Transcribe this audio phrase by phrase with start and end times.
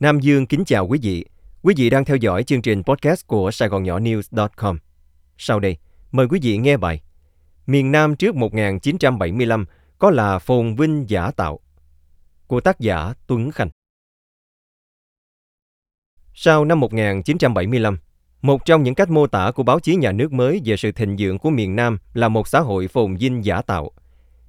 [0.00, 1.24] Nam Dương kính chào quý vị.
[1.62, 4.78] Quý vị đang theo dõi chương trình podcast của Sài Gòn Nhỏ News.com.
[5.38, 5.76] Sau đây,
[6.12, 7.02] mời quý vị nghe bài
[7.66, 9.66] Miền Nam trước 1975
[9.98, 11.60] có là phồn vinh giả tạo
[12.46, 13.68] của tác giả Tuấn Khanh.
[16.34, 17.98] Sau năm 1975,
[18.42, 21.16] một trong những cách mô tả của báo chí nhà nước mới về sự thịnh
[21.18, 23.90] vượng của miền Nam là một xã hội phồn vinh giả tạo.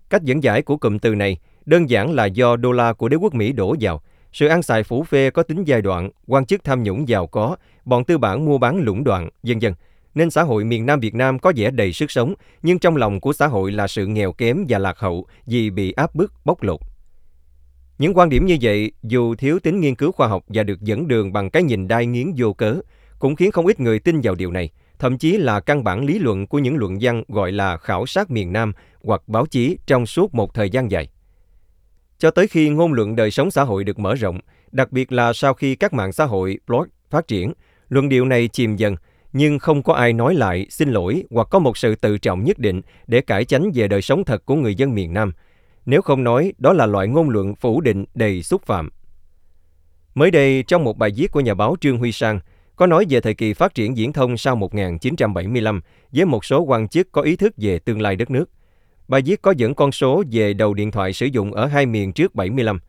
[0.10, 3.16] Cách dẫn giải của cụm từ này đơn giản là do đô la của đế
[3.16, 4.02] quốc Mỹ đổ vào,
[4.34, 7.56] sự ăn xài phủ phê có tính giai đoạn, quan chức tham nhũng giàu có,
[7.86, 9.74] bọn tư bản mua bán lũng đoạn, dân dân.
[10.16, 13.20] Nên xã hội miền Nam Việt Nam có vẻ đầy sức sống, nhưng trong lòng
[13.20, 16.64] của xã hội là sự nghèo kém và lạc hậu vì bị áp bức, bóc
[16.64, 16.80] lột.
[17.98, 21.08] Những quan điểm như vậy, dù thiếu tính nghiên cứu khoa học và được dẫn
[21.08, 22.76] đường bằng cái nhìn đai nghiến vô cớ,
[23.20, 26.20] cũng khiến không ít người tin vào điều này, thậm chí là căn bản lý
[26.20, 28.74] luận của những luận văn gọi là khảo sát miền Nam
[29.04, 31.10] hoặc báo chí trong suốt một thời gian dài.
[32.20, 34.40] Cho tới khi ngôn luận đời sống xã hội được mở rộng,
[34.72, 37.54] đặc biệt là sau khi các mạng xã hội, blog phát triển,
[37.90, 38.96] luận điệu này chìm dần,
[39.34, 42.60] nhưng không có ai nói lại xin lỗi hoặc có một sự tự trọng nhất
[42.60, 45.32] định để cải chánh về đời sống thật của người dân miền Nam.
[45.86, 48.90] Nếu không nói, đó là loại ngôn luận phủ định đầy xúc phạm.
[50.14, 52.40] Mới đây, trong một bài viết của nhà báo Trương Huy Sang,
[52.76, 55.82] có nói về thời kỳ phát triển diễn thông sau 1975
[56.12, 58.50] với một số quan chức có ý thức về tương lai đất nước.
[59.10, 62.14] Bài viết có dẫn con số về đầu điện thoại sử dụng ở hai miền
[62.14, 62.80] trước 75.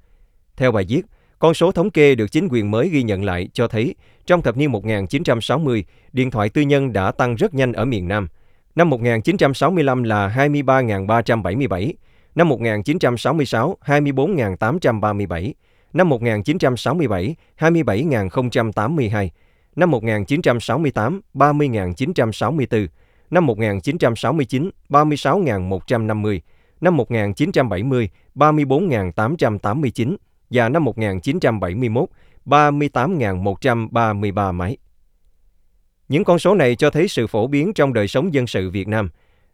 [0.56, 1.02] Theo bài viết,
[1.38, 3.94] con số thống kê được chính quyền mới ghi nhận lại cho thấy
[4.26, 8.28] trong thập niên 1960, điện thoại tư nhân đã tăng rất nhanh ở miền Nam.
[8.74, 11.92] Năm 1965 là 23.377,
[12.34, 15.52] năm 1966 24.837,
[15.92, 19.28] năm 1967 27.082,
[19.76, 22.86] năm 1968 30.964,
[23.30, 26.40] năm 1969 36.150,
[26.80, 30.16] năm 1970 34.889
[30.50, 32.08] và năm 1971
[32.46, 34.76] 38.133 máy.
[36.08, 38.88] Những con số này cho thấy sự phổ biến trong đời sống dân sự Việt
[38.88, 39.10] Nam.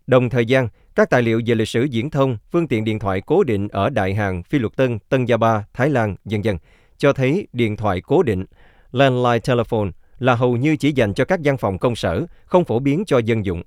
[0.07, 3.23] Đồng thời gian, các tài liệu về lịch sử diễn thông, phương tiện điện thoại
[3.27, 6.59] cố định ở Đại Hàn, Phi Luật Tân, Tân Gia Ba, Thái Lan, dân dân,
[6.99, 8.45] cho thấy điện thoại cố định,
[8.93, 12.79] landline telephone, là hầu như chỉ dành cho các văn phòng công sở, không phổ
[12.79, 13.63] biến cho dân dụng.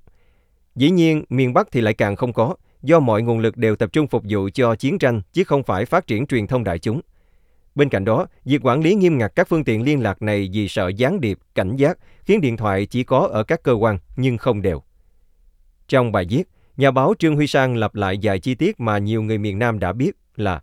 [0.76, 3.92] Dĩ nhiên, miền Bắc thì lại càng không có, do mọi nguồn lực đều tập
[3.92, 7.00] trung phục vụ cho chiến tranh chứ không phải phát triển truyền thông đại chúng.
[7.74, 10.68] Bên cạnh đó, việc quản lý nghiêm ngặt các phương tiện liên lạc này vì
[10.68, 14.38] sợ gián điệp, cảnh giác, khiến điện thoại chỉ có ở các cơ quan nhưng
[14.38, 14.82] không đều.
[15.88, 16.44] Trong bài viết,
[16.76, 19.78] nhà báo Trương Huy Sang lặp lại vài chi tiết mà nhiều người miền Nam
[19.78, 20.60] đã biết là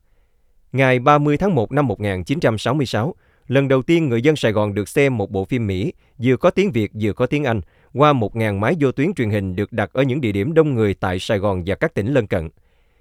[0.72, 3.16] Ngày 30 tháng 1 năm 1966,
[3.48, 6.50] lần đầu tiên người dân Sài Gòn được xem một bộ phim Mỹ vừa có
[6.50, 7.62] tiếng Việt vừa có tiếng Anh
[7.94, 10.94] qua 1.000 máy vô tuyến truyền hình được đặt ở những địa điểm đông người
[10.94, 12.50] tại Sài Gòn và các tỉnh lân cận.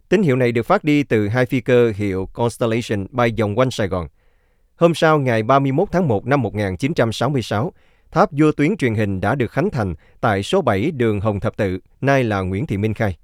[0.08, 3.70] Tín hiệu này được phát đi từ hai phi cơ hiệu Constellation bay vòng quanh
[3.70, 4.08] Sài Gòn.
[4.76, 7.72] Hôm sau, ngày 31 tháng 1 năm 1966,
[8.10, 11.56] tháp vô tuyến truyền hình đã được khánh thành tại số 7 đường Hồng Thập
[11.56, 13.16] Tự, nay là Nguyễn Thị Minh Khai.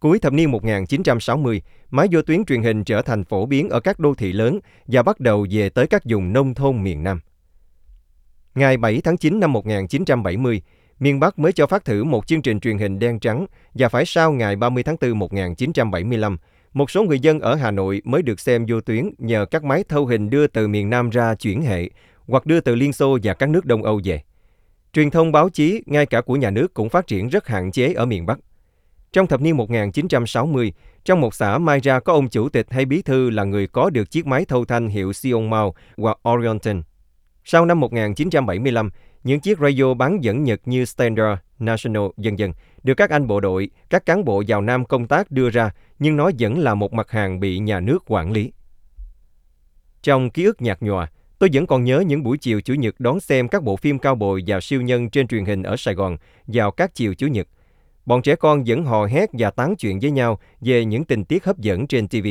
[0.00, 3.98] Cuối thập niên 1960, máy vô tuyến truyền hình trở thành phổ biến ở các
[3.98, 7.20] đô thị lớn và bắt đầu về tới các vùng nông thôn miền Nam.
[8.54, 10.62] Ngày 7 tháng 9 năm 1970,
[10.98, 14.06] miền Bắc mới cho phát thử một chương trình truyền hình đen trắng và phải
[14.06, 16.36] sau ngày 30 tháng 4 1975,
[16.72, 19.84] một số người dân ở Hà Nội mới được xem vô tuyến nhờ các máy
[19.88, 21.90] thâu hình đưa từ miền Nam ra chuyển hệ
[22.26, 24.20] hoặc đưa từ Liên Xô và các nước Đông Âu về.
[24.92, 27.92] Truyền thông báo chí, ngay cả của nhà nước cũng phát triển rất hạn chế
[27.92, 28.38] ở miền Bắc.
[29.14, 30.72] Trong thập niên 1960,
[31.04, 33.90] trong một xã Mai Ra có ông chủ tịch hay bí thư là người có
[33.90, 36.76] được chiếc máy thâu thanh hiệu Sion Mao hoặc Oriental.
[37.44, 38.90] Sau năm 1975,
[39.24, 43.40] những chiếc radio bán dẫn Nhật như Standard, National, dần dần được các anh bộ
[43.40, 46.92] đội, các cán bộ vào Nam công tác đưa ra, nhưng nó vẫn là một
[46.92, 48.52] mặt hàng bị nhà nước quản lý.
[50.02, 53.20] Trong ký ức nhạt nhòa, tôi vẫn còn nhớ những buổi chiều Chủ nhật đón
[53.20, 56.16] xem các bộ phim cao bồi và siêu nhân trên truyền hình ở Sài Gòn
[56.46, 57.48] vào các chiều Chủ nhật.
[58.06, 61.44] Bọn trẻ con vẫn hò hét và tán chuyện với nhau về những tình tiết
[61.44, 62.26] hấp dẫn trên TV.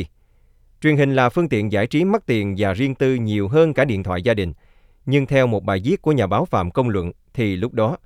[0.81, 3.85] Truyền hình là phương tiện giải trí mắc tiền và riêng tư nhiều hơn cả
[3.85, 4.53] điện thoại gia đình–
[5.05, 7.97] nhưng theo một bài viết của nhà báo Phạm Công Luận thì lúc đó,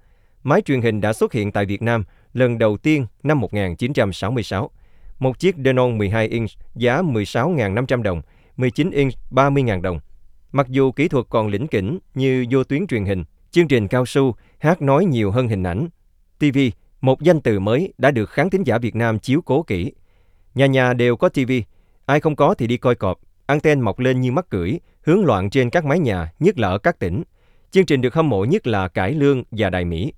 [0.44, 2.04] máy truyền hình đã xuất hiện tại Việt Nam
[2.34, 4.72] lần đầu tiên năm 1966.
[5.20, 8.22] Một chiếc Denon 12 inch giá 16.500 đồng,
[8.58, 10.00] 19 inch 30.000 đồng.
[10.52, 14.06] Mặc dù kỹ thuật còn lĩnh kỉnh như vô tuyến truyền hình, chương trình cao
[14.06, 15.88] su, hát nói nhiều hơn hình ảnh.
[16.40, 16.58] TV,
[17.02, 19.92] một danh từ mới đã được khán thính giả Việt Nam chiếu cố kỹ.
[20.56, 21.52] Nhà nhà đều có TV,
[22.06, 25.50] ai không có thì đi coi cọp, anten mọc lên như mắt cưỡi, hướng loạn
[25.50, 27.24] trên các mái nhà, nhất là ở các tỉnh.
[27.72, 30.14] Chương trình được hâm mộ nhất là Cải Lương và Đài Mỹ.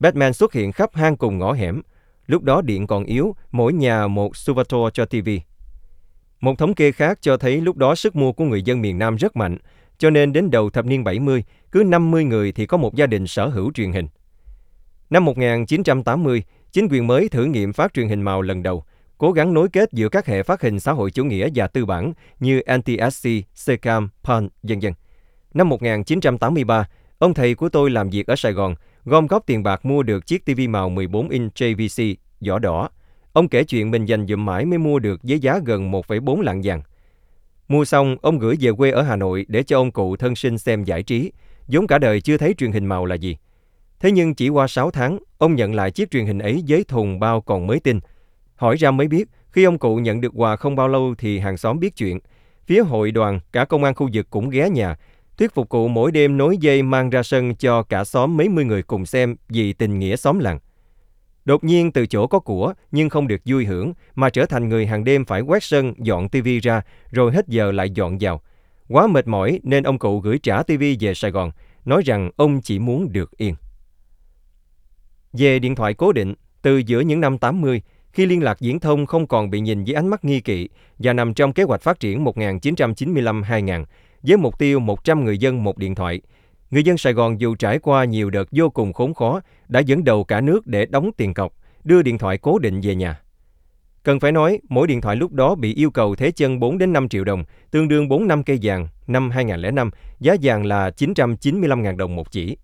[0.00, 1.82] Batman xuất hiện khắp hang cùng ngõ hẻm.
[2.26, 5.28] Lúc đó điện còn yếu, mỗi nhà một Suvator cho TV.
[6.40, 9.16] Một thống kê khác cho thấy lúc đó sức mua của người dân miền Nam
[9.16, 9.58] rất mạnh,
[9.98, 13.26] cho nên đến đầu thập niên 70, cứ 50 người thì có một gia đình
[13.26, 14.08] sở hữu truyền hình.
[15.10, 16.42] Năm 1980,
[16.72, 18.84] chính quyền mới thử nghiệm phát truyền hình màu lần đầu,
[19.18, 21.86] cố gắng nối kết giữa các hệ phát hình xã hội chủ nghĩa và tư
[21.86, 24.94] bản như NTSC, Secam, Pan, dân dân.
[25.54, 28.74] Năm 1983, ông thầy của tôi làm việc ở Sài Gòn,
[29.04, 32.14] gom góp tiền bạc mua được chiếc TV màu 14 inch JVC,
[32.46, 32.88] vỏ đỏ.
[33.32, 36.60] Ông kể chuyện mình dành dụm mãi mới mua được với giá gần 1,4 lạng
[36.64, 36.82] vàng.
[37.68, 40.58] Mua xong, ông gửi về quê ở Hà Nội để cho ông cụ thân sinh
[40.58, 41.32] xem giải trí,
[41.68, 43.36] vốn cả đời chưa thấy truyền hình màu là gì.
[44.04, 47.20] Thế nhưng chỉ qua 6 tháng, ông nhận lại chiếc truyền hình ấy với thùng
[47.20, 48.00] bao còn mới tinh.
[48.56, 51.56] Hỏi ra mới biết, khi ông cụ nhận được quà không bao lâu thì hàng
[51.56, 52.18] xóm biết chuyện.
[52.66, 54.96] Phía hội đoàn, cả công an khu vực cũng ghé nhà,
[55.38, 58.64] thuyết phục cụ mỗi đêm nối dây mang ra sân cho cả xóm mấy mươi
[58.64, 60.58] người cùng xem vì tình nghĩa xóm làng.
[61.44, 64.86] Đột nhiên từ chỗ có của nhưng không được vui hưởng mà trở thành người
[64.86, 68.40] hàng đêm phải quét sân dọn tivi ra rồi hết giờ lại dọn vào.
[68.88, 71.50] Quá mệt mỏi nên ông cụ gửi trả tivi về Sài Gòn,
[71.84, 73.54] nói rằng ông chỉ muốn được yên.
[75.38, 77.82] Về điện thoại cố định, từ giữa những năm 80,
[78.12, 81.12] khi liên lạc viễn thông không còn bị nhìn với ánh mắt nghi kỵ và
[81.12, 83.84] nằm trong kế hoạch phát triển 1995-2000
[84.22, 86.20] với mục tiêu 100 người dân một điện thoại,
[86.70, 90.04] người dân Sài Gòn dù trải qua nhiều đợt vô cùng khốn khó đã dẫn
[90.04, 91.52] đầu cả nước để đóng tiền cọc,
[91.84, 93.20] đưa điện thoại cố định về nhà.
[94.02, 96.92] Cần phải nói, mỗi điện thoại lúc đó bị yêu cầu thế chân 4 đến
[96.92, 99.90] 5 triệu đồng, tương đương 4 năm cây vàng năm 2005,
[100.20, 102.56] giá vàng là 995.000 đồng một chỉ.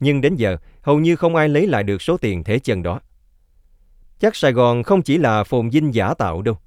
[0.00, 3.00] Nhưng đến giờ, hầu như không ai lấy lại được số tiền thế chân đó.
[4.20, 6.58] Chắc Sài Gòn không chỉ là phồn vinh giả tạo đâu.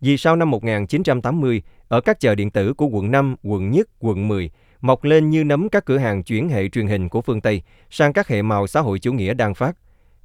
[0.00, 4.28] Vì sau năm 1980, ở các chợ điện tử của quận 5, quận nhất, quận
[4.28, 4.50] 10,
[4.80, 8.12] mọc lên như nấm các cửa hàng chuyển hệ truyền hình của phương Tây sang
[8.12, 9.76] các hệ màu xã hội chủ nghĩa đang phát.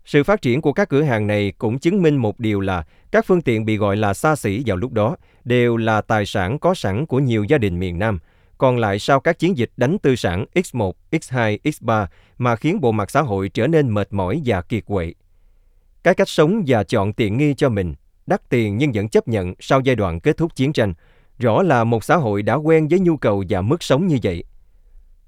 [0.05, 3.25] Sự phát triển của các cửa hàng này cũng chứng minh một điều là các
[3.25, 6.73] phương tiện bị gọi là xa xỉ vào lúc đó đều là tài sản có
[6.73, 8.19] sẵn của nhiều gia đình miền Nam,
[8.57, 12.07] còn lại sau các chiến dịch đánh tư sản X1, X2, X3
[12.37, 15.13] mà khiến bộ mặt xã hội trở nên mệt mỏi và kiệt quệ.
[16.03, 17.93] Cái cách sống và chọn tiện nghi cho mình,
[18.25, 20.93] đắt tiền nhưng vẫn chấp nhận sau giai đoạn kết thúc chiến tranh,
[21.39, 24.43] rõ là một xã hội đã quen với nhu cầu và mức sống như vậy.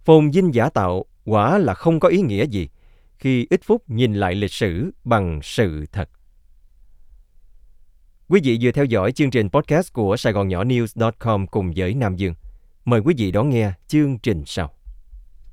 [0.06, 2.70] Phồn dinh giả tạo quả là không có ý nghĩa gì
[3.18, 6.10] khi ít phút nhìn lại lịch sử bằng sự thật.
[8.30, 11.94] Quý vị vừa theo dõi chương trình podcast của Sài Gòn Nhỏ News.com cùng với
[11.94, 12.34] Nam Dương.
[12.88, 14.77] Mời quý vị đón nghe chương trình sau.